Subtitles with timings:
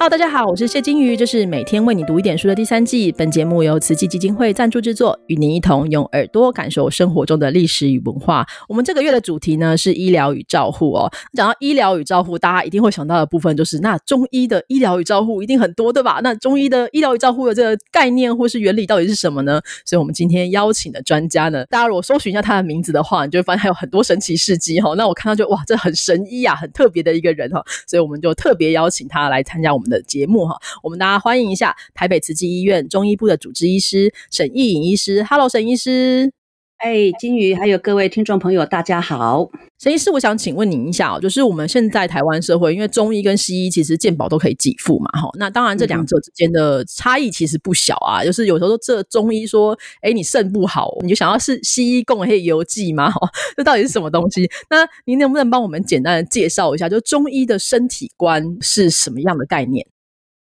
[0.00, 3.10] 好大家好，我是谢金鱼，这是每天为你读一点书的第三季。
[3.10, 8.46] 本节目由慈济基金会赞助制作，与您一同用耳朵感受生活中的历史与文化。
[8.68, 11.10] 我们这个月的主题呢是医疗与照护哦。
[11.34, 16.20] 讲到医疗与照护，大家一定会想到的部分就是那中医的医疗与照护一定很多对吧？
[16.22, 19.60] 那中医的医疗与照护的这个概念或是原理到底是什么呢？
[19.84, 24.94] 所以我们今天邀请的专家呢，大家如果搜寻一下他的名字的话，你就会发现还有很多神奇事迹哈。
[24.94, 29.87] 那我看到就哇，这很神医啊，很特别的一个人哈，所以我们就特别邀请他来参加我们。
[29.88, 35.24] 的节目哈，我们大家欢迎一下台北慈济医院中医部的主治医师沈义颖医师。
[35.24, 36.37] Hello，沈医师。
[36.78, 39.50] 哎，金鱼，还有各位听众朋友，大家好。
[39.80, 45.28] 沈医师，我想请问您一下哦，就是我们现在台湾社会，因为中医跟西医其实健保都可以给付嘛，哈。
[45.34, 48.22] 那当然这两者之间的差异其实不小啊。
[48.22, 53.10] 就是有时候这中医说，哎，你肾不好，你就想要是西医供黑油剂吗？
[53.10, 54.48] 哈，这到底是什么东西？
[54.70, 59.84] 那您能不能帮我们简单的介绍一下，就中医的身体观是什么样的概念？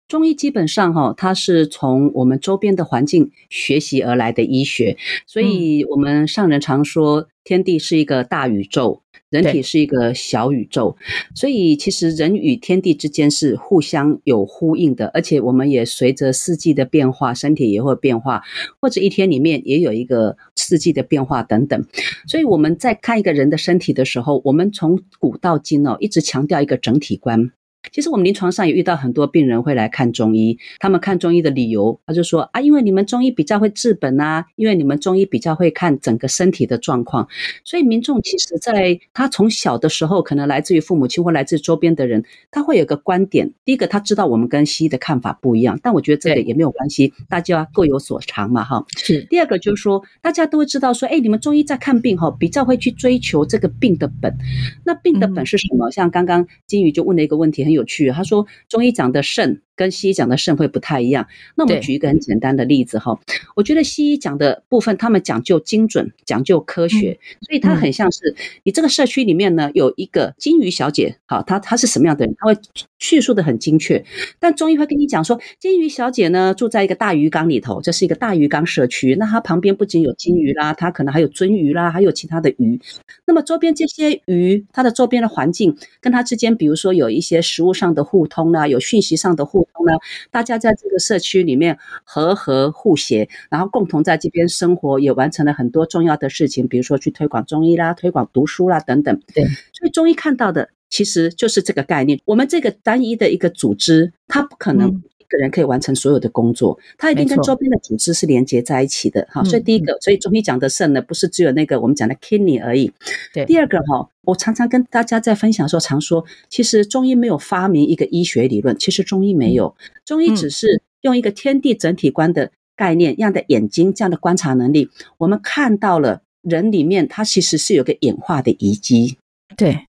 [0.10, 10.98] 中医基本上哈，它是从我们周边的环境学习而来的医学，所以我们上人常说，天地是一个大宇宙，人体是一个小宇宙，
[11.36, 18.42] 所以其实人与天地之间是互相有呼应的，而且我们也随着四季的变化，身体也会变化，
[18.82, 21.86] 或者一天里面也有一个四季的变化等等，
[22.28, 27.52] 所以我们在看一个人的身体的时候，我们从古到今哦，一直强调一个整体观。
[27.92, 37.28] 其实我们临床上也遇到很多病人会来看中医，他们看中医的理由，他就说啊，因为你们中医比较会治本啊，因为你们中医比较会看整个身体的状况，
[37.64, 43.50] 所以民众其实在他从小的时候，可能来自于父母亲或来自周边的人，他会有个观点。
[43.64, 48.86] 第一个，他知道我们跟西医的看法不一样，但我觉得这个也没有关系，大家各有所长嘛，哈。
[48.98, 49.22] 是。
[49.30, 54.36] 第二个就是说，大家都会知道说，哎，你们中医在看病哈，比较会去追求这个病的本。
[54.84, 55.90] 那病的本是什么？
[55.92, 57.69] 像刚刚金宇就问了一个问题。
[57.70, 59.62] 很有趣，他说中医讲的肾。
[59.80, 61.26] 跟西医讲的肾会不太一样。
[61.56, 63.18] 那我们举一个很简单的例子哈，
[63.56, 72.36] 我觉得西医讲的部分，他们讲究精准，讲究科学，所以它很像是你这个社区里面呢有一个金鱼小姐，好，她她是什么样的人？
[72.38, 72.58] 她会
[72.98, 74.04] 叙述的很精确。
[74.38, 79.16] 但中医会跟你讲说，金鱼小姐呢住在一个大鱼缸里头，这是一个大鱼缸社区。
[79.16, 82.78] 那它旁边不仅有金鱼啦，它可能还有鳟鱼啦，还有其他的鱼。
[83.26, 89.69] 那么周边这些鱼，它的周边的环境跟它之间，比如说有一些食物上的互通啦，有讯息上的互。
[89.86, 89.94] 呢，
[90.32, 99.20] 大家在这个社区里面和和互协，然后共同在这边生活，也完成了很多重要的事情，比如说去推广中医啦、推广读书啦等等。
[99.34, 102.20] 对，所以中医看到的其实就是这个概念。
[102.26, 105.02] 我们这个单一的一个组织，它不可能。
[105.30, 109.44] 个人可以完成所有的工作，他一定跟周边的组织是连接在一起的，哈。
[109.44, 112.92] 所以第一个，所以中医讲的肾呢，不是只有那个我们讲的 kidney 而已。
[113.34, 113.46] 对。
[113.46, 129.18] 第二个哈，我常常跟大家在分享的时候，常说，其实中医没有发明一个医学理论，其实中医没有，中医只是用一个天地整体观的概念，这样的眼睛，这样的观察能力，我们看到了人里面，它其实是有个演化的遗迹。
[129.56, 129.86] 对。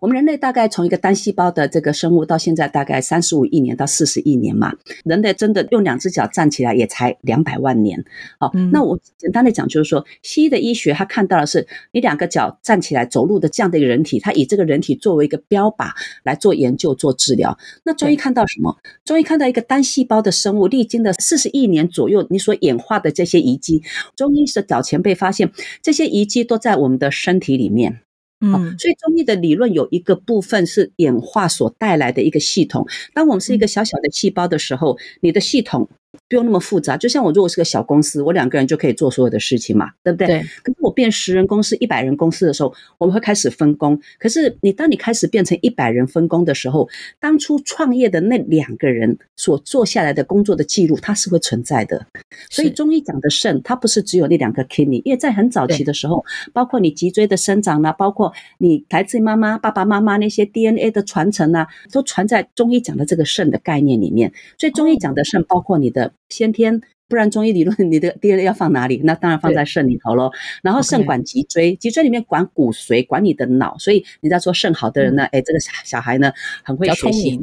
[0.00, 4.72] 我们人类大概从一个单细胞的这个生物到现在大概三十五亿年到四十亿年嘛，
[5.04, 8.04] 人类真的用两只脚站起来也才两百万年。
[8.38, 15.90] 好，那我简单的讲就是说，西医的医学他看到的是你两个脚站起来走路的这样的一个人体，他以这个人体作为一个标靶
[16.22, 17.58] 来做研究做治疗。
[17.84, 18.76] 那中医看到什么？
[19.04, 23.82] 中医看到一个单细胞的生物历经了四十亿年左右，你所演化的这些遗迹，
[24.14, 25.50] 中医是早前辈发现
[25.82, 28.00] 这些遗迹都在我们的身体里面。
[28.40, 32.86] 嗯，所以中医的理论有一个部分是演化所带来的一个系统。
[33.12, 35.88] 当我们是一个小小的细胞的时候，你的系统。
[36.28, 40.26] 不用那么复杂，就像我如果是个小公司，我两个人就可以做所有的事情嘛，对不对？
[40.26, 40.40] 对。
[40.62, 44.00] 可是我变十人公司、一百人公司的时候，我们会开始分工。
[44.18, 46.88] 可是你当你开始变成一百人分工的时候，
[47.20, 52.06] 当初创业的那两个人所做下来的工作的记录，它是会存在的。
[52.48, 56.24] 所以中医讲的肾，它不是只有那两个 kidney，因为在很早期的时候，
[56.54, 64.32] 包括你脊椎的生长呢，包括你来自妈妈、爸爸妈妈那些 DNA 的传承啊，都传在中医讲的这个肾的概念里面。
[64.58, 65.97] 所以中医讲的肾，包括你的。
[66.28, 69.00] 先天，不然中医理论你的 DNA 要放哪里？
[69.04, 70.30] 那当然放在肾里头喽。
[70.62, 73.76] 然后肾管脊椎，脊椎里面管骨髓，管你的脑。
[73.78, 77.40] 所以你在说肾好的人呢，哎，这个小孩呢很会学习。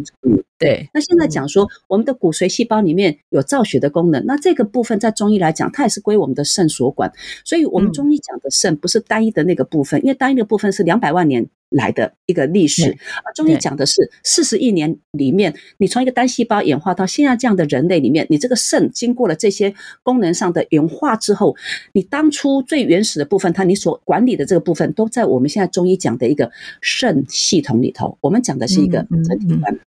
[0.57, 0.90] 对。
[0.94, 7.12] 那现在讲说，我们的骨髓细胞里面有造血的功能，那这个部分在中医来讲，它也是归我们的肾所管。
[7.44, 11.48] 所以我们中医讲的肾不是单一的那个部分，因为单一的部分是两百万年。
[11.69, 19.74] 来的一个历史而，中医讲的是四十亿年里面，你从一个单细胞演化到现在这样的人类里面，你这个肾经过了这些
[20.04, 21.56] 功能上的演化之后，
[21.92, 26.50] 你当初最原始的部分，它你所管理的这个部分，都在我们现在中医讲的一个
[26.81, 28.18] 肾系统里头。
[28.22, 29.78] 我们讲的是一个整体观。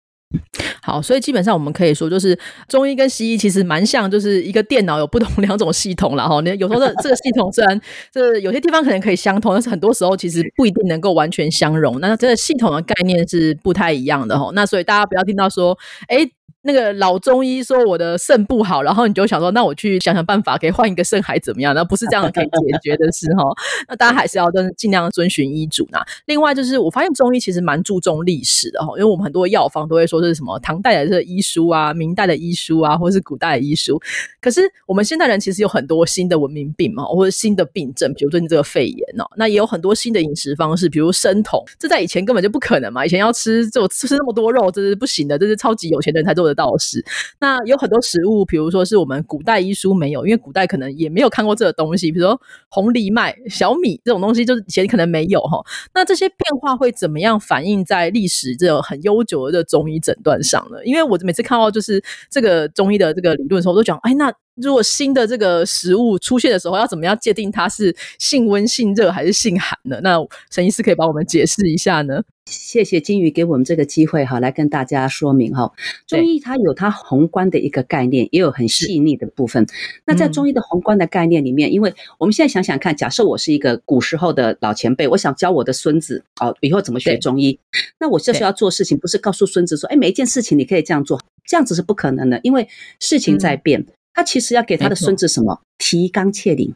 [0.82, 2.38] 好，所以基本上我们可以说，就是
[2.68, 6.40] 中医跟西医其实蛮像，就是一个电脑有不同 两种系统了哈。
[6.42, 7.80] 你有时候这这个系统虽然
[8.12, 12.00] 这有些地方可能可以相通，但是很多时候其实不一定能够完全相容。
[12.00, 14.50] 那这个系统的概念是不太一样的哈。
[14.54, 15.76] 那所以大家不要听到说，
[16.08, 16.30] 哎。
[16.62, 21.74] 那个老中医说我的肾不好，然后你就想说，那我去想想办法，可以换一个肾还怎么样？
[21.74, 23.44] 那不是这样可以解决的事哈。
[23.88, 25.98] 那大家还是要遵尽量遵循医嘱呢。
[26.26, 34.00] 另外就是，我发现中医其实蛮注重历史的哈，因为我们很多药方都会说是什么唐代的这个医书啊、明代的医书啊，或是古代的医书。
[34.40, 43.06] 可是我们现代人其实有很多新的文明病嘛，或者新的病症，比如最近这个肺炎哦，那也有很多新的饮食方式，比如生酮，这在以前根本就不可能嘛。
[43.06, 47.04] 以前要吃就吃那么多肉，这是不行的，这是超级有钱人才做的到的事。
[47.38, 55.64] 那有很多食物，比如说是我们古代医书没有，因为古代可能也没有看过这个东西，比如说红藜麦、小米这种东西，就是以前可能没有哈。
[55.94, 60.84] 那这些变化会怎么样反映在历史这种很悠久的中医诊断上呢？
[60.84, 70.00] 因为我每次看到就是这个中医的这个理论的时候，我都讲，哎，那如果新的这个食物出现的时候，要怎么样界定它是性温、性热还是性寒呢？
[70.02, 70.18] 那
[70.50, 72.20] 陈医师可以帮我们解释一下呢？
[72.50, 75.70] 谢谢金鱼给我们这个机会哈，来跟大家说明哈。
[76.06, 79.66] 中医它有它宏观的一个概念，也有很细腻的部分。
[80.04, 87.58] 那在中医的宏观的概念里面，因为我们现在想想看，假设我是一个古时候的老前辈，我想教我的孙子哦，以后怎么学中医，
[88.00, 92.66] 那我这时候要做事情，不是告诉孙子说，哎，每一件事情你可以这样做，这样子是不可能的，因为
[92.98, 93.84] 事情在变。
[94.14, 95.60] 他其实要给他的孙子什么？
[95.78, 96.74] 提纲挈领。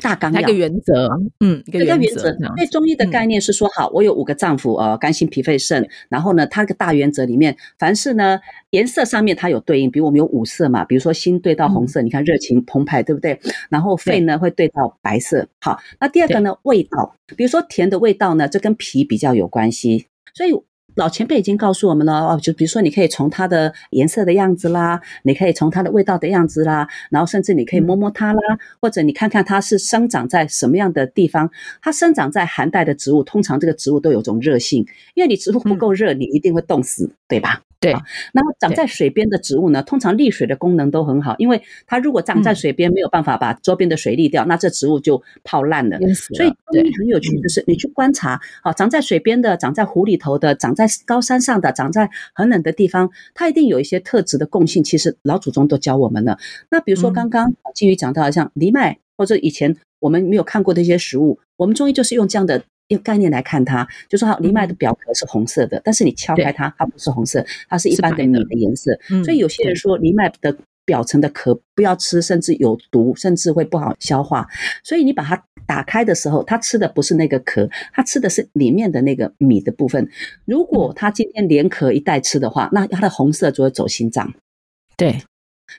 [0.00, 1.08] 大纲要一个原则，
[1.40, 2.30] 嗯，一个原则。
[2.56, 5.88] 对中医的概念是说，好，我有五个脏腑，呃，肝、心、脾、肺、肾。
[6.08, 8.38] 然后呢，它个大原则里面，凡是呢
[8.70, 13.40] 颜色上面它有对应，比如我们有五色嘛，比如说心对到红色，你看热情澎湃，对不对？
[13.70, 15.48] 然后肺呢会对到白色。
[15.60, 20.52] 好，那第二个呢味道，比如说甜的味道呢，这跟脾比较有关系，所以。
[20.98, 28.40] 老前辈已经告诉我们了哦，就比如说，你可以从它的颜色的样子啦，你可以从它的味道的样子啦，然后甚至你可以摸摸它啦，
[28.80, 31.48] 或者你看看它是生长在什么样的地方。
[31.80, 34.84] 它生长在寒带的植物，通常这个植物都有种热性，
[35.14, 37.62] 因为你植物不够热，你一定会冻死，对吧？
[37.80, 37.92] 对，
[38.32, 45.96] 那么长在水边的植物呢，通常利水的功能都很好，因为它如果长在水边，没有办法把周边的水沥掉，那这植物就泡烂了。
[46.14, 54.82] 所以中医很有趣，就是你去观察，好，长在水边的，长在湖里头的，长在高山上的，长在很冷的地方，它一定有一些特质的共性。
[54.82, 56.36] 其实老祖宗都教我们了。
[56.70, 62.64] 那比如说刚刚金鱼讲到，像藜麦或者以前我们没有看过的一些食物，我们中医就是用这样的。
[62.88, 68.98] 用概念来看它，就说藜麦的表壳是红色的，但是你敲开它，它不是红色，它是一般的米的颜色。
[69.24, 74.46] 所以有些人说藜麦的表层的壳不要吃，甚至有毒，甚至会不好消化。
[74.82, 80.08] 所以你把它打开的时候，它吃的不是那个壳，它吃的是里面的那个米的部分。
[80.46, 84.32] 如果它今天连壳一带吃的话，那它的红色就会走心脏。
[84.96, 85.22] 对。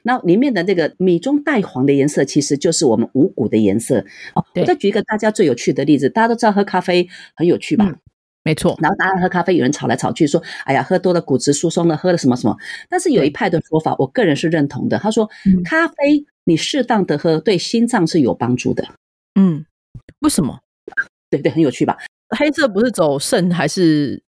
[0.04, 4.00] 那里面的那个米中带黄的颜色，其实就是我们五谷的颜色。
[4.36, 7.96] 哦，我再举一个大家最有趣的例子，大家都知道喝咖啡很有趣吧？
[8.44, 8.78] 没错。
[8.82, 12.56] 然后大家喝咖啡，有人吵来吵去说：“哎呀，喝多了骨质疏松了，喝了什么什么。”
[12.90, 14.98] 但是有一派的说法，我个人是认同的。
[14.98, 15.30] 他说，
[15.66, 18.88] 咖啡你适当的喝，对心脏是有帮助的。
[19.36, 19.66] 嗯，
[20.22, 20.60] 为什么？
[21.30, 21.98] 对对，很有趣吧？
[22.38, 24.24] 黑色不是走肾还是？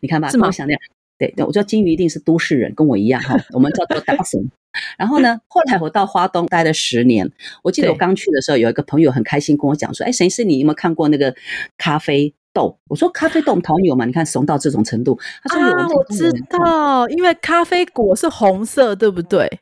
[0.00, 0.50] 你看吧，是吗？
[0.50, 0.80] 想那样。
[1.18, 3.36] 对对，我知道金鱼一定是都市人，跟我一样哈。
[3.52, 4.48] 我们叫做 Dawson。
[4.98, 7.30] 然后呢，后来我到花东待了十年。
[7.62, 11.34] 我记得我刚去的时候，有一个朋友很开心跟我讲说：“哎，沈医师，你有没有看过那个
[11.76, 14.04] 咖啡豆？”我说：“咖啡豆，我们台湾有嘛？
[14.04, 19.60] 你看怂到这种程度。”他说：“有。”我知道，因为咖啡果是红色，对不对？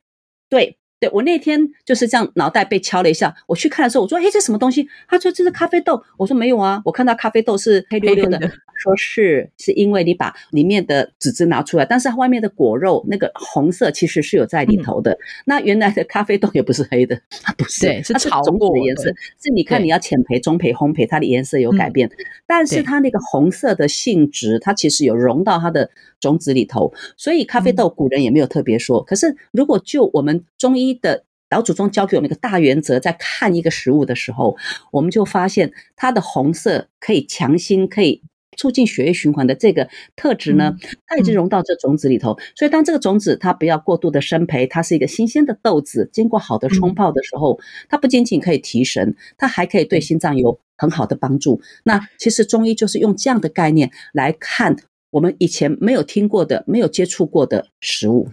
[0.49, 0.76] 对。
[1.00, 3.35] 对我那天就是这样，脑袋被敲了一下。
[3.49, 8.38] 我去看的时候，我说：“哎，这什么东西？”他说：“这是咖啡豆。”我说：“没有啊，我看到咖啡豆是黑溜溜的。”
[8.84, 15.16] 说是是因为你把里面的籽籽拿出来，但是它外面的果肉那个红色其实是有在里头的。
[15.46, 19.04] 那原来的咖啡豆也不是黑的， 它不是，是种子的颜色。
[19.42, 22.10] 是你看你要浅焙、中焙、烘焙，它的颜色有改变，
[22.46, 26.92] 但是它那个红色的性质，它其实有融到它的种子里头。
[27.16, 29.02] 所以咖啡豆古人也没有特别说。
[29.02, 34.56] 可是如果就我们中医的老祖宗教给我们一个大原则，在看一个食物的时候，
[34.90, 38.22] 我们就发现它的红色可以强心，可以
[38.56, 40.75] 促进血液循环的这个特质呢，
[41.06, 42.38] 它已经融到这种子里头。
[42.54, 47.58] 所以当这个种子它不要过度的生培，它是一个新鲜的豆子，经过好的冲泡的时候，
[47.88, 51.61] 它不仅仅可以提神，它还可以对心脏有很好的帮助。
[51.84, 54.76] 那其实中医就是用这样的概念来看
[55.11, 58.28] 我们以前没有听过的、没有接触过的食物。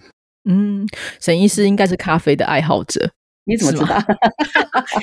[0.46, 0.88] 嗯，
[1.20, 3.12] 沈医师应该是咖啡的爱好者，
[3.46, 3.98] 你怎么知道？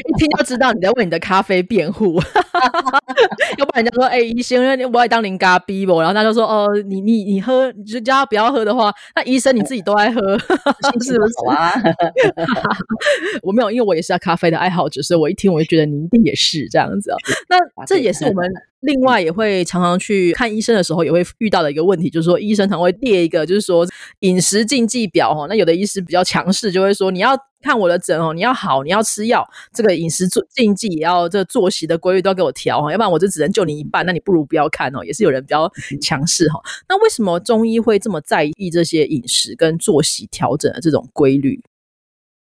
[0.08, 2.20] 一听就知道你在为你的咖啡辩护。
[3.58, 6.00] 要不然人家说，哎、医生，我爱当零咖逼不？
[6.00, 11.18] 然后他就说，哦，你你你喝，你就叫他不要喝的话，那医生你自己都爱喝， 是不是？
[11.46, 11.72] 好啊，
[13.42, 17.16] 我没有，因为我也是咖啡的爱好者，所以我一听我就觉得你一定也是这样子哦。
[17.48, 23.86] 那这也是我们另外也会常常去看医生的时候也会遇到的一个问题，就是说医生常会列一个就是说
[24.20, 25.46] 饮食禁忌表哈。
[25.48, 35.04] 那有的医师比较强势，就会说你要看我的诊哦，你要好，你要吃药，这个饮食做禁忌也要这作息的规律都要给我调哈，要不然我就只能救你一半，那你不如不要看哦。
[35.04, 35.68] 也是有人比较
[36.00, 36.60] 强势哈。
[36.88, 41.60] 那为什么中医会这么在意这些饮食跟作息调整的这种规律？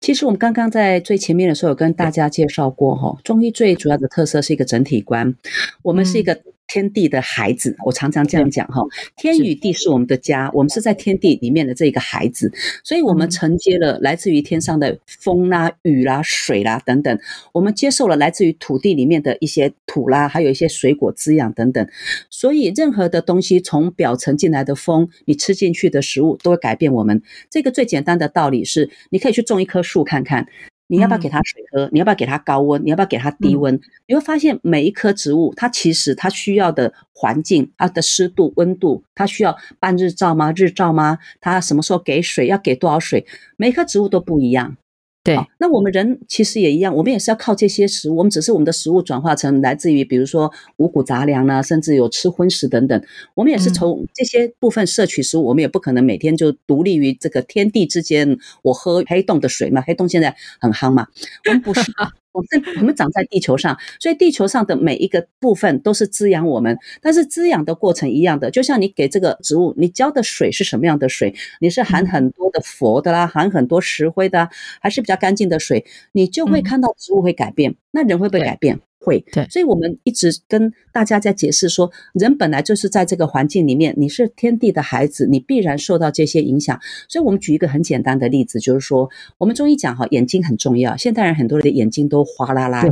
[0.00, 5.34] 其实我们刚刚在最前面的时候有跟大家介绍过哈，中医最主要的特色是一个整体观，
[5.82, 6.40] 我们是一个
[6.70, 8.80] 天地的孩子，我常常这样讲哈，
[9.16, 12.52] 天与地是我们的家，我们是在天地里面的这个孩子，
[12.84, 17.18] 所以我们承接了来自于天上的风啦、雨啦、水啦等等，
[17.52, 21.84] 我们接受了来自于土地里面的一些土啦，还有一些水果滋养等等，
[22.30, 27.20] 所以任何的东西从表层进来的风，你吃进去的食物都会改变我们。
[27.50, 30.46] 这个最简单的道理是，你可以去种一棵树看看。
[30.90, 31.88] 你要不要给它水喝？
[31.92, 32.84] 你要不要给它高温？
[32.84, 33.80] 你要不要给它低温？
[34.08, 40.52] 你会发现每一棵植物，它其实它需要的环境、它的湿度、温度，它需要半日照吗？
[40.56, 41.18] 日照吗？
[41.40, 42.48] 它什么时候给水？
[42.48, 43.24] 要给多少水？
[43.56, 44.76] 每一棵植物都不一样。
[45.22, 53.02] 对，那我们人其实也一样，我们也是要靠这些食物，我们只是我们的食物转化成来自于比如说五谷杂粮啦，甚至有吃荤食等等，
[53.34, 61.06] 我们也是从这些部分摄取食物，我们也不可能每天就独立于这个天地之间，我喝黑洞的水嘛，黑洞现在很夯嘛，
[61.48, 61.82] 我们不是。
[62.32, 66.78] 我们我们长在地球上，所以地球上的每一个部分都是滋养我们。
[67.02, 71.34] 但是滋养的过程一样的，就像你给这个植物，你浇的水是什么样的水？
[71.60, 74.48] 你是含很多的氟的啦，含很多石灰的，
[74.80, 75.84] 还是比较干净的水？
[76.12, 77.74] 你就会看到植物会改变。
[77.90, 78.80] 那人会不会改变？
[79.10, 79.24] 会。
[79.32, 79.44] 对。
[79.48, 86.78] 所以我们一直跟大家在解释说，人本来就是在这个环境里面，你是天地的孩子，你必然受到这些影响。
[87.08, 90.96] 所以我们举一个很简单的例子，就是说，我们中医讲哈，眼睛很重要。
[90.96, 92.88] 现代人很多人的眼睛都哗啦啦。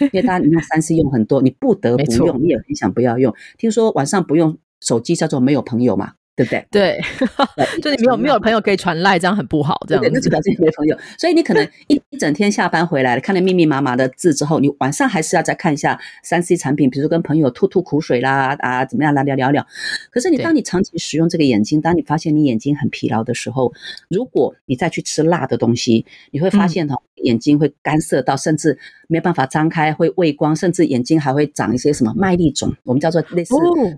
[0.00, 3.34] 因为大家你看三 C 用很多，你不得不用，你也很想不要用。
[3.56, 6.64] 听说晚上不用手机叫做没有朋友嘛，对不对？
[6.70, 7.00] 对，
[7.82, 9.76] 就你没有没有朋友可以传赖，这样很不好。
[9.88, 10.96] 这样那就表示你没朋友。
[11.18, 19.66] 所以你可能一一整天下班回来了，看了密密麻麻的字之后，你晚上还是要再看一下三 C 产品，比如说跟朋友吐吐苦水啦，啊怎么样来，聊聊聊。
[20.12, 23.72] 可是你当你长期使用这个眼睛，当你发现你眼睛很疲劳的时候，
[24.08, 26.94] 如果你再去吃辣的东西，你会发现哈。
[27.24, 28.78] 眼睛会干涩到，甚至
[29.08, 33.90] 没办法张开，会畏光，甚至眼睛还会长一些什么麦粒肿，我们叫做类似这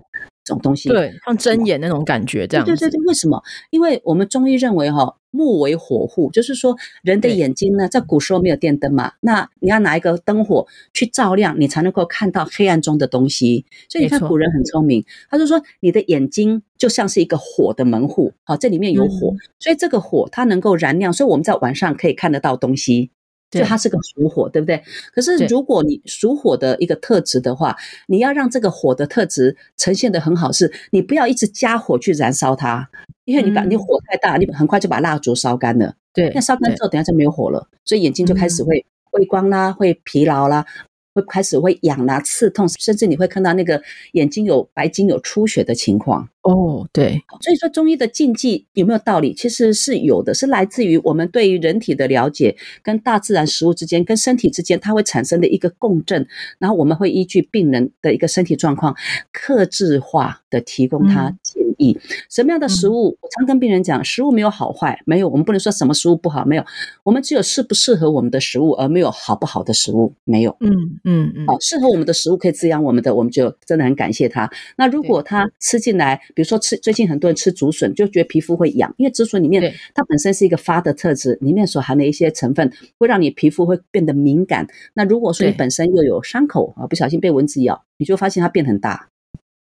[0.43, 2.65] 种东西，对，像针眼那种感觉这样。
[2.65, 3.41] 对对对，为什么？
[3.69, 13.65] 因为我们中医认为哈，目为火户，就是说人的眼睛呢，在古时候没有电灯嘛，那你要拿一个灯火去照亮，你才能够看到黑暗中的东西。
[13.87, 23.11] 所以你看古人很聪明，他就说你的眼睛就像是一个火的门户，好，这里面有火，所以这个火它能够燃亮，所以我们在晚上可以看得到东西。
[23.51, 24.81] 就它是个属火，对不对？
[25.13, 27.75] 可是如果你属火的一个特质的话，
[28.07, 32.89] 你要让这个火的特质呈现的很好，是你不要一直加火去燃烧它，
[33.25, 35.93] 因为你把你火太大，你很快就把蜡烛烧干了。
[36.13, 40.65] 对，那烧干之后，等下就没有火了，所以眼睛就开始会畏光啦，会疲劳啦。
[41.13, 43.81] 会开始会痒啦、刺痛，甚至你会看到那个
[44.13, 46.29] 眼睛有白睛、有出血的情况。
[46.41, 47.21] 哦，对。
[47.41, 49.33] 所以说中医的禁忌有没有道理？
[49.33, 56.27] 其实是有的，是来自于我们对于人体的了解，跟大自然食物之间、跟身体之间，它会产生的一个共振。
[56.57, 58.95] 然后我们会依据病人的一个身体状况，
[59.31, 61.99] 克制化的提供他建议。
[62.29, 63.17] 什么样的食物？
[63.21, 66.63] 我常跟病人讲，食物没有好坏，没有，我们不能说什么食物不好，没有。
[67.03, 70.55] 我们只有适不适合我们的食物，而没有好不好的食物，没有。
[70.59, 70.71] 嗯。
[71.03, 74.49] 嗯嗯，好，适合我们的食物可以滋养我们的，我们就真的很感谢他。
[74.77, 84.67] 那如果他吃进来，比如说吃，最近很多人吃竹笋，就觉得皮肤会痒，因为竹笋里面它本身是一个发的特质，里面所含的一些成分会让你皮肤会变得敏感。
[84.93, 89.10] 那如果说你本身又有伤口啊，不小心被蚊子咬，你就发现它变很大。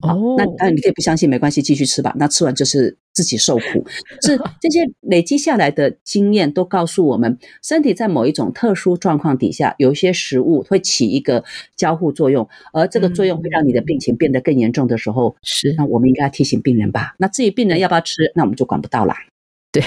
[0.01, 2.13] 哦，那当然你可以不相信，没关系，继续吃吧。
[2.17, 3.83] 那吃完就是自己受苦。
[4.21, 11.43] 是 这些累积下来的经验都告诉我们，身体在某一种特殊状况底下，有一些食物会起一个
[11.75, 17.15] 交互作用，而这个作用会让你的病情变得更严重的时候，是那我们应该提醒病人吧。
[17.17, 19.15] 那至于病人要不要吃，那我们就管不到啦。
[19.73, 19.83] 对，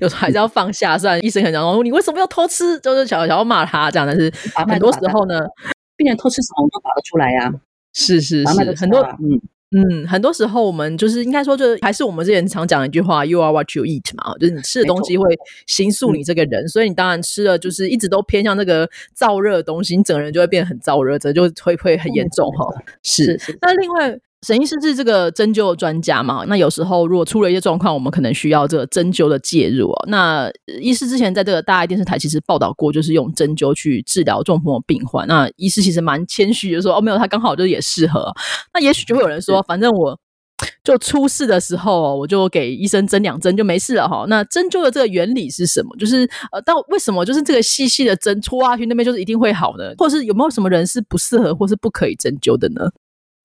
[0.00, 0.96] 有时候还是要放下。
[0.96, 5.40] 虽然医生很讲说你为什么要偷吃，就是想想要骂他这样，但是很多时候呢，
[5.96, 7.52] 病人偷吃什么我们都搞得出来呀。
[7.92, 9.40] 是是是，很多嗯，
[9.72, 15.24] 嗯，很多时候我们就是应该说，就是还是我们之前常讲的一句话，“You are what you eat” 嘛，就是你吃的东西会
[15.66, 22.66] 形塑你这个人，所以你当然吃了就是一直都偏向那个燥热的东西，你整个人就会变得很燥热，这就会会很严重哈。
[23.02, 24.18] 是，那另外。
[24.46, 26.44] 沈医师是这个针灸的专家嘛？
[26.48, 30.04] 那有时候如果出了一些状况，我们可能需要这个针灸的介入哦。
[30.08, 35.28] 那医师之前在这个大爱电视台其实报道过，就是用针灸去治疗中风的病患。
[35.28, 38.32] 那医师其实蛮谦虚的说：“哦，没有，他刚好就也适合。”
[38.72, 40.18] 那也许就会有人说：“反正我
[40.82, 45.94] 就出事的时候，我就给医生针两针就没事了哈。”那针灸的这个原理是什么？
[45.98, 49.94] 就是呃，到为什么就是这个细细的针戳下去那边就是一定会好的？
[49.98, 52.90] 或者是有没有什么人是不适合或是不可以针灸的呢？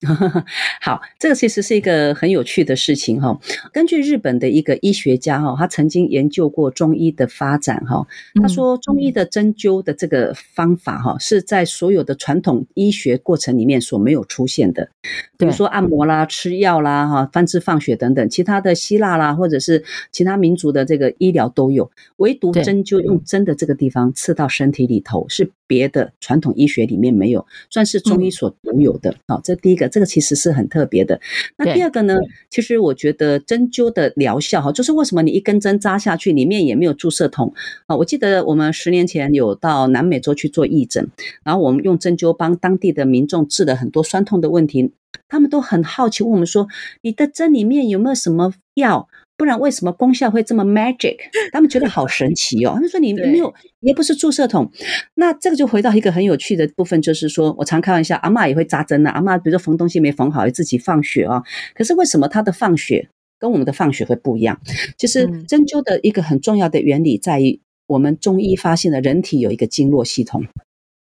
[0.82, 3.40] 好，这个其实是一个很有趣的事情哈。
[3.72, 8.06] 根据日本的一个医学家哈，他曾经研究过中医的发展哈。
[8.34, 14.90] 他说，中医的针灸的这个方法哈，是在所有的传统医学过程里面所没有出现的。
[15.38, 25.50] 比如说按摩啦、吃药啦、哈翻治放血等等，其他的希腊啦或者是其他民族的这个医疗都有，唯独针灸用针的这个地方刺到身体里头是。
[25.68, 29.16] 别的传统医学里面没有，算是中医所独有的。
[29.26, 31.20] 好，这第一个，这个其实是很特别的。
[31.56, 32.16] 那第二个呢？
[32.50, 37.52] 其实我觉得针灸的疗效哈，就是为什么你一根针扎下去，里面也没有注射筒
[37.86, 37.96] 啊？
[37.96, 41.08] 我记得我们十年前有到南美洲去做义诊，
[41.44, 44.92] 然后我们用针灸帮当地的民众治了很多酸痛的问题，
[45.28, 46.68] 他们都很好奇问我们说
[47.02, 51.16] ：“你的针里面有没有什么药？”不然为什么功效会这么 magic？
[51.52, 52.72] 他们觉得好神奇哦。
[52.74, 54.70] 他们说你没有，也不是注射筒。
[55.14, 59.10] 那这个就回到一个很有趣的部分，就是说我常开玩笑，阿妈也会扎针呢。
[59.10, 61.42] 阿妈比如说缝东西没缝好，自己放血啊。
[61.74, 64.60] 可是为什么她的放血跟我们的放血会不一样？
[64.96, 70.44] 其实针灸的一个很重要的原理在于，我们中医发现了人体有一个经络系统。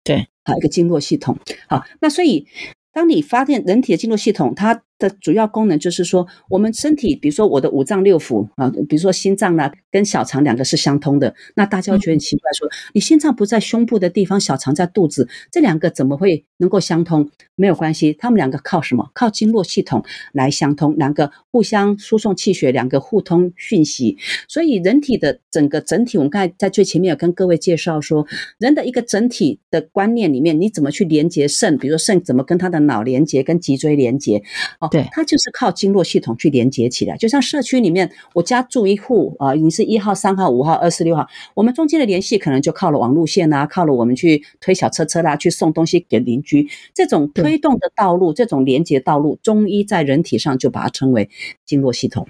[0.03, 1.37] 对，好一个经络系统。
[1.67, 2.45] 好，那所以
[2.93, 11.33] 当你发现人体的经络系统，它的主要功能就是说，我们身体，比如说我的五脏六腑啊，比如说心脏呢，跟小肠两个是相通的。
[11.55, 17.29] 那大家会觉得很奇怪，说你心脏不在胸部的地方，小肠在肚子，这两个怎么会能够相通？
[17.55, 19.09] 没有关系，他们两个靠什么？
[19.13, 24.17] 靠经络系统来相通，两个互相输送气血，两个互通讯息。
[24.47, 28.25] 所以人体的整个整体，我们刚才在最前面有跟各位介绍说，
[28.57, 31.77] 人的一个整体的观念里面，你怎么去连接肾？
[31.77, 34.43] 比如说肾怎么跟他的脑连接，跟脊椎连接？
[34.89, 51.29] 对，它就是靠经络系统去连接起来，就像社区里面，我家住一户啊，你是一号、三号、五号、二十六号，我们中间的联系可能就靠了网路线啊，靠了我们去推小车车啦，去送东西给邻居，这种推动的道路，这种连接道路，中医在人体上就把它称为
[51.65, 52.27] 经络系统。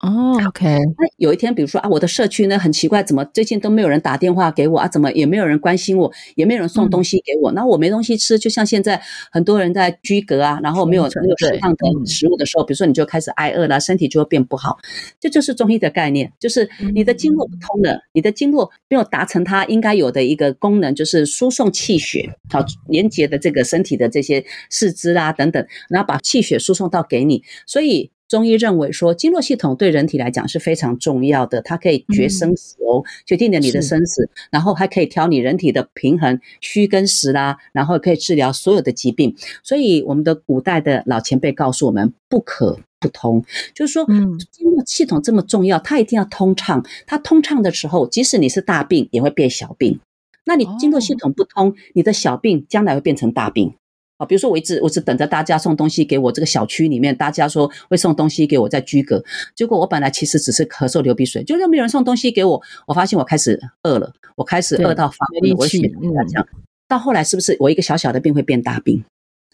[0.00, 0.64] 哦，OK。
[0.96, 4.86] 那有一天，比如说啊，我的社区呢很奇怪，怎么最近都没有人打电话给我啊？
[4.86, 7.50] 怎么也没有人关心我，也没有人送东西给我？
[7.50, 14.78] 那我没东西吃，就像现在很多人在居隔啊，然后没有没有适当的食物的时候，比如说你就开始挨饿了，身体就会变不好。
[15.18, 28.12] 这就是中医的概念，就是你的经络不通了，你的经络没有达成它应该有的一个功能，就是输送气血，好连接的这个身体的这些四肢啊等等，然后把气血输送到给你，所以。
[28.28, 39.34] 中医认为说，经络系统对人体来讲是非常重要的，它可以决生死哦，决定了你的生死，然后还可以调你人体的平衡，虚跟实啦，然后可以治疗所有的疾病。
[39.62, 43.42] 所以我们的古代的老前辈告诉我们，不可不通，
[43.74, 44.04] 就是说，
[44.50, 46.84] 经络系统这么重要，它一定要通畅。
[47.06, 49.98] 它通畅的时候，即使你是大病，也会变小病。
[50.44, 53.74] 那你经络系统不通，你的小病将来会变成大病。
[54.18, 59.22] 啊，比如说我一直我只等着大家送东西给我，这个小区里面大家说会送东西给我，在居隔。
[59.54, 62.60] 结果我本来其实只是咳嗽流鼻水，就是没有人送东西给我。
[62.86, 66.46] 我发现我开始饿了，我开始饿到发力气，这样。
[66.88, 69.02] 到后来是不是我一个小小的病会变大病？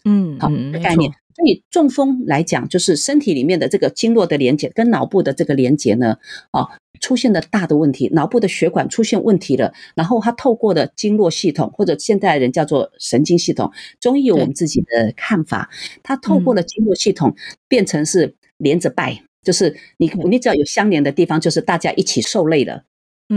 [0.03, 0.49] 嗯，好
[0.81, 1.11] 概念。
[1.35, 6.17] 所以中风来讲，就是身体里面的这个经络的连接跟脑部的这个连接呢，
[6.51, 6.65] 啊，
[7.01, 9.73] 出现了大的问题，脑部的血管出现问题了。
[9.95, 13.69] 然后它透过的经络系统，或者现代人叫做神经系统，
[13.99, 15.69] 中医有我们自己的看法。
[16.01, 17.35] 它透过了经络系统，
[17.67, 22.83] 变成是连着拜，就是你你只要有相连的地方，就是大家一起受累了。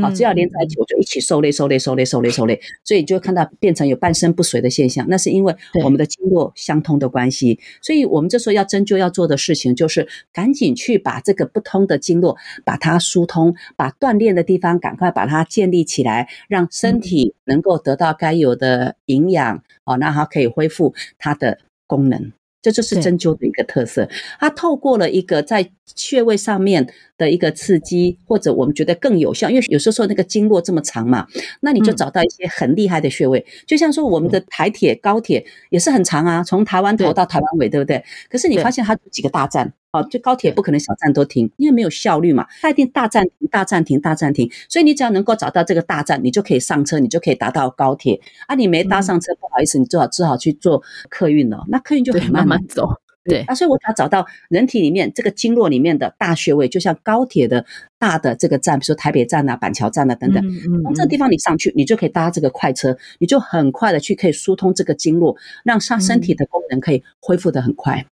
[0.03, 5.07] 好，只要连在一起，我就一起受累、受累、受累、受累、受累，所以就会看到变成有半身不遂的现象。
[5.09, 7.59] 那是因为我们的经络相通的关系。
[7.81, 19.63] 所以我们这时候要针灸要做的事情，就是赶紧去把这个不通的经络把它疏通，把锻炼的地方赶快把它建立起来，让身体能够得到该有的营养。
[19.85, 22.31] 哦，那它可以恢复它的功能。
[22.61, 24.09] 这就是针灸的一个特色。
[24.39, 31.27] 它透过了一个在穴位上面的一个刺激，或者我们觉得更有效，因为有时候说那个经络这么长嘛，
[31.61, 38.05] 那你就找到一些很厉害的穴位，就像说我们的台铁、高铁也是很长啊，从台湾头到台湾尾，对不对？
[38.29, 39.73] 可是你发现它几个大站。
[39.93, 44.51] 哦，就高铁不可能小站都停，因为没有效率嘛，它一定大站停、大站停、大站停。
[44.69, 48.21] 所以你只要能够找到这个大站，你就可以上车，你就可以达到高铁。
[48.47, 51.65] 啊，你没搭上车，不好意思，你最好只好去坐客运了。
[51.69, 52.87] 那客运就很慢慢走。
[53.25, 57.65] 对，啊，所以我要找到人体里面这个经络里面的大穴位，就像高铁的
[57.99, 60.43] 大的这个站，比如说台北站啊、板桥站啊等等。
[60.85, 68.05] 从这个地方你上去，你就可以搭这个快车，你就很快的去可以疏通这个经络，让上身体的功能可以恢复的很快。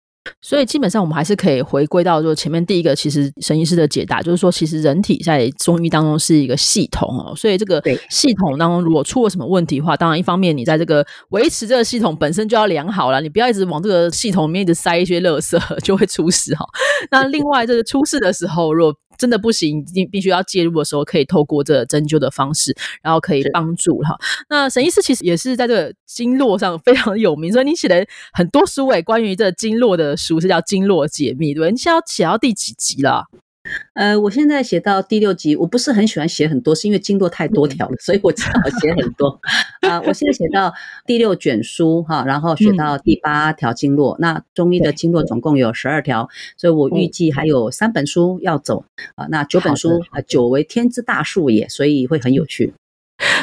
[0.40, 16.64] 所以基本上我们还是可以回归到，就前面第一个，其实神医师的解答就是说，其实人体在中医当中是一个系统哦，所以这个系统当中如果出了什么问题的话，当然一方面你在这个维持这个系统本身就要良好了，你不要一直往这个系统里面一直塞一些垃圾， 就会出事哈。
[17.10, 24.16] 那另外这个出事的时候，如果真的不行，你必须要介入的时候，可以透过这针灸的方式，然后可以帮助哈。
[24.48, 33.24] 那沈医师其实也是在这个经络上非常有名，所以你写了很多书诶，关于这经络的书是叫《经络解密》，对你现在写到第几集了？
[33.94, 39.40] 呃，我现在写到第六集，我不是很喜欢写很多，是因为经络太多条了，所以我只好写很多。
[39.80, 40.72] 啊， 我现在写到
[41.06, 44.16] 第六卷书哈，然后写到第八条经络。
[44.18, 49.26] 那中医的经络总共有十二条，所以我预计还有三本书要走啊。
[49.30, 52.74] 那九本书啊，九为天之大数也，所以会很有趣。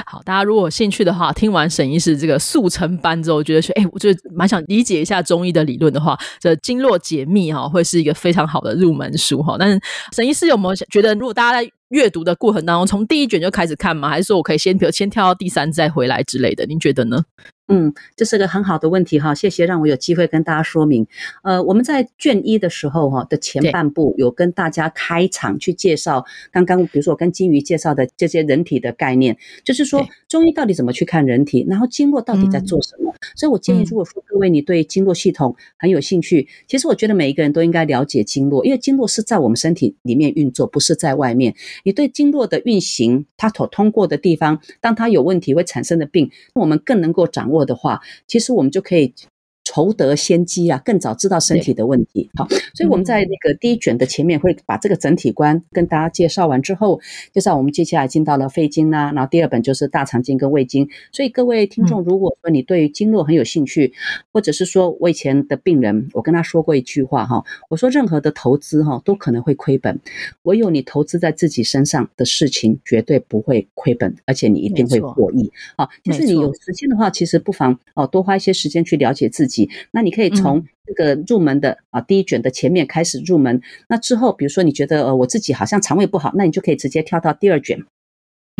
[0.06, 9.56] 好，大家如果有兴趣的话，听完沈医师这个速成班之后，觉得说，哎，我就蛮想理解一下中医的理论的话，这经络解密哈，会是一个非常好的入门书哈。
[9.60, 9.80] 但是
[10.16, 14.10] 沈医师有没有觉得，如果大家在阅读的过程当中，从第一卷就开始看吗？
[14.10, 16.66] 还是说我可以先，比如先跳到第三再回来之类的？
[16.66, 17.24] 您觉得呢？
[17.67, 21.08] 嗯，这是个很好的问题哈，谢谢让我有机会跟大家说明。
[21.41, 33.13] 呃，我们在卷一的时候哈的前半部有跟大家开场去介绍，刚刚比如说我跟金鱼介绍的这些人体的概念，就是说中医到底怎么去看人体，然后经络到底在做什么。
[33.38, 41.56] 所以我建议，如果说各位你对经络系统很有兴趣，其实我觉得每一个人都应该了解经络，因为经络是在我们身体里面运作，不是在外面。
[41.86, 47.51] 你对经络的运行，它所通过的地方，当它有问题会产生的病，我们更能够掌握。
[47.52, 49.14] 握的话，其实我们就可以
[49.63, 52.30] 筹得先机啊，更早知道身体的问题。
[52.36, 57.00] 好，所以我们在那个第一卷的前面会把这个整体观跟大家介绍完之后，
[57.32, 60.89] 介绍我们接下来进到了肺经啦，然后第二本就是大肠经跟胃经。
[61.12, 63.93] 所以各位听众，如果说你对经络很有兴趣，
[64.34, 69.97] 或者是说我以前的病人，我跟他说过一句话哈，我说任何的投资哈都可能会亏本，
[70.41, 75.50] 唯有你投资在自己身上的事情绝对不会亏本，而且你一定会获益。
[75.78, 79.51] 好，就是你有时间的话，其实不妨哦多花一些时间去了解自己。
[79.92, 87.84] 那你可以从这个入门的啊第一卷的前面开始入门，那之后比如说你觉得呃我自己好像肠胃不好，那你就可以直接跳到第二卷。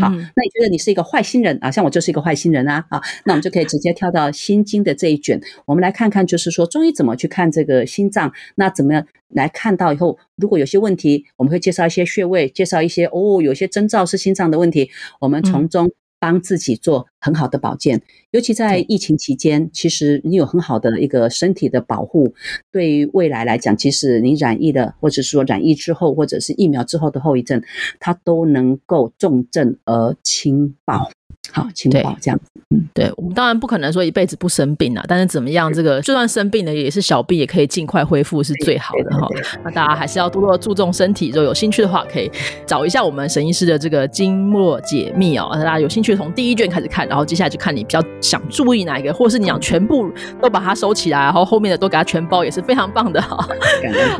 [0.02, 1.70] 好，那你觉得你是一个坏心人啊？
[1.70, 2.84] 像我就是一个坏心人啊！
[2.90, 15.92] 啊，那我们就可以直接跳到心经的这一卷，我们来看看，就是说中医怎么去看这个心脏，那怎么样来看到以后，如果有些问题，我们会介绍一些穴位，介绍一些哦，有些征兆是心脏的问题，我们从中。
[16.22, 22.36] 帮自己做很好的保健，尤其在疫情期间，其实你有很好的一个身体的保护，
[22.72, 27.64] 对于未来来讲，其实你染疫的，或者是说染疫之后，或者是疫苗之后的后遗症，
[28.00, 31.10] 它都能够重症而轻报。
[31.52, 32.46] 好，轻报这样子。
[32.70, 39.28] 嗯，对我们当然不可能说一辈子不生病啊，但是怎么样，这个就算生病了，也是小病，也可以尽快恢复是最好的哈。
[39.66, 42.32] 那大家还是要多多注重身体，如果有兴趣的话，可以
[42.66, 45.50] 找一下我们沈医师的这个经络解密哦。
[45.54, 50.10] 大家有兴趣从第一卷开始看，然后接下来就看你比较想注意哪一个，或者是你想全部
[50.42, 53.36] 都把它收起来，然后后面的都给它全包，也是非常棒的哈。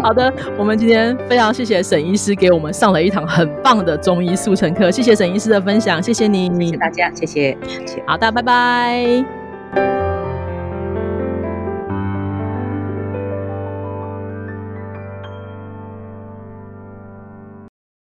[0.02, 7.58] 好的，我们今天非常谢谢沈医师给我们上了一堂很棒的中医速成课，谢谢沈医师的分享，谢谢你，谢谢大家，谢谢，
[8.06, 10.11] 好的，拜拜。